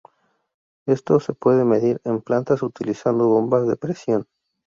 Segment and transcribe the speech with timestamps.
[0.87, 4.25] Esto se puede medir en plantas utilizando bombas de presión.